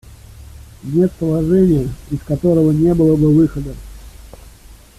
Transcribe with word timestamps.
Нет 0.81 1.11
положения, 1.11 1.87
из 2.09 2.21
которого 2.21 2.71
не 2.71 2.91
было 2.95 3.15
бы 3.15 3.31
выхода. 3.35 3.75